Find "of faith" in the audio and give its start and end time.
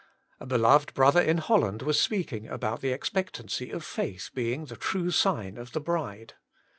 3.69-4.31